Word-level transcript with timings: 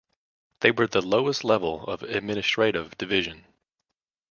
They 0.61 0.71
were 0.71 0.87
the 0.87 0.99
lowest 1.05 1.43
level 1.43 1.83
of 1.87 2.01
administrative 2.01 2.97
division. 2.97 3.45